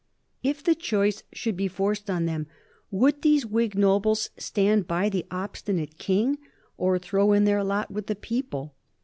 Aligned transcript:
If 0.41 0.63
the 0.63 0.73
choice 0.73 1.21
should 1.31 1.55
be 1.55 1.67
forced 1.67 2.09
on 2.09 2.25
them, 2.25 2.47
would 2.89 3.21
these 3.21 3.45
Whig 3.45 3.75
nobles 3.77 4.31
stand 4.35 4.87
by 4.87 5.09
the 5.09 5.27
obstinate 5.29 5.99
King 5.99 6.39
or 6.75 6.97
throw 6.97 7.33
in 7.33 7.43
their 7.43 7.63
lot 7.63 7.91
with 7.91 8.07
the 8.07 8.15
people? 8.15 8.73